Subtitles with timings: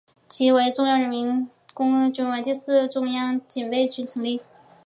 [0.27, 4.41] 其中中国人民公安中央纵队第二师第四团是以中央警备团为主成立。